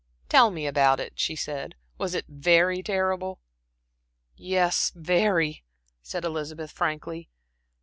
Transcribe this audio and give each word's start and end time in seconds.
"Tell 0.29 0.49
me 0.49 0.65
all 0.65 0.69
about 0.69 0.99
it," 0.99 1.13
she 1.19 1.35
said. 1.35 1.75
"Was 1.99 2.15
it 2.15 2.25
very 2.27 2.81
terrible?" 2.81 3.39
"Yes, 4.35 4.91
very," 4.95 5.63
said 6.01 6.25
Elizabeth, 6.25 6.71
frankly. 6.71 7.29